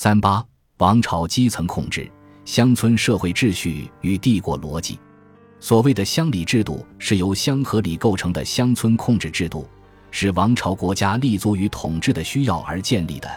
[0.00, 0.46] 三八
[0.76, 2.08] 王朝基层控制、
[2.44, 4.96] 乡村社会秩序与帝国逻辑。
[5.58, 9.68] 所谓的乡里制度是由乡和里构成的乡村控制制度，
[10.12, 13.28] 是王朝国家立足于统治的需要而建立的。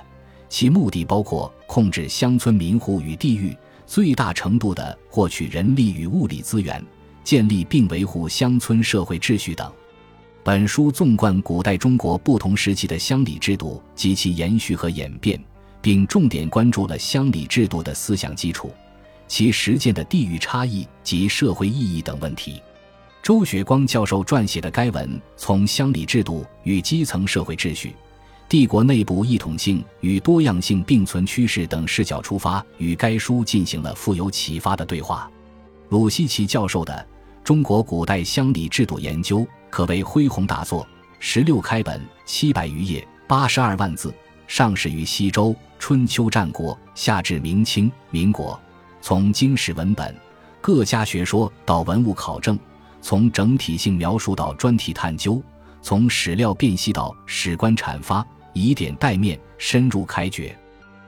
[0.49, 3.57] 其目的包括控制乡村民户与地域，
[3.87, 6.79] 最大程度地获取人力与物力资源，
[7.23, 9.73] 建立并维护乡村社会秩序等。
[10.43, 15.43] 本书纵贯古代中国不同时期的乡里制度及其延续和演变，
[15.81, 18.71] 并重点关注了乡里制度的思想基础。
[19.27, 22.61] 其实践的地域差异及社会意义等问题，
[23.23, 27.95] 周学光教授撰写的该文从乡里制度与基层社会秩序、
[28.49, 35.31] 帝国内部一统性与多样性并存趋势等视角出发，与该书进行了富有启发的对话。
[35.87, 36.93] 鲁西奇教授的
[37.45, 39.39] 《中国古代乡里制度研究》
[39.69, 40.85] 可谓恢宏大作，
[41.19, 44.13] 十六开本，七百余页，八十二万字，
[44.51, 48.59] 上始于西周、春秋战国，下至明清、民国。
[48.99, 50.13] 从经史文本、
[50.59, 52.59] 各家学说到文物考证，
[53.01, 55.41] 从整体性描述到专题探究，
[55.81, 60.53] 从史料辨析到史观阐发，以点带面，深入开掘。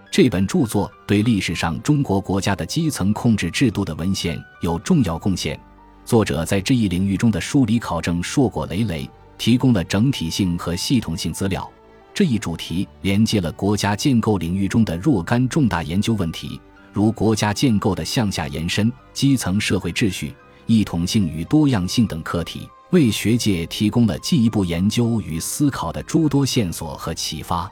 [0.10, 5.60] 这本著作对历史上中国国家的基层控制制度的文献有重要贡献。
[6.06, 11.70] 作者在这一领域中的梳理考证硕果累累，提供了整体性和系统性资料。
[12.14, 16.62] 这一主题连接了国家建构领域中的若干重大研究问题。
[16.92, 20.32] 如国家建构的向下延伸、基层社会秩序、
[20.68, 27.68] 一统性与多样性等课题，为学界提供了进一步研究与思考的诸多线索和启发。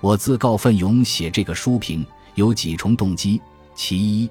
[0.00, 3.40] 我自告奋勇写这个书评，有几重动机：
[3.74, 4.30] 其一，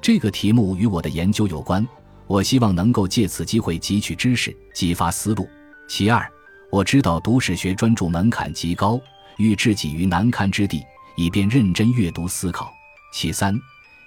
[0.00, 1.86] 这个题目与我的研究有关，
[2.26, 5.44] 我希望能够借此机会汲取知识、激发思路；
[5.86, 6.26] 其二，
[6.70, 9.00] 我知道读史学专注门槛极高，
[9.38, 10.84] 欲置己于难堪之地，
[11.16, 12.70] 以便认真阅读思考。
[13.10, 13.58] 其三，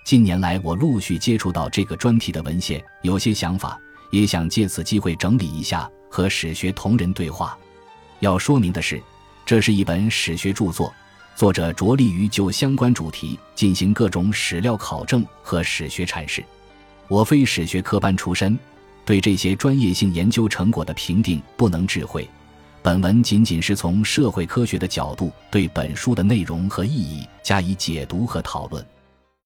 [0.06, 3.80] 近年来我陆续接触到这个专题的文献，有些想法，
[4.12, 7.58] 也想借此机会整理一下，和史学同仁对话。
[8.20, 9.02] 要说明的是，
[9.44, 10.94] 这是一本史学著作，
[11.36, 16.46] 作者着力于就相关主题进行各种史料考证和史学阐释。
[17.08, 18.58] 我非史学科班出身，
[19.04, 22.30] 对这些专业性研究成果的评定不能智慧。
[22.84, 28.84] 本文仅仅是从社会科学的角度对本书的内容和意义加以解读和讨论。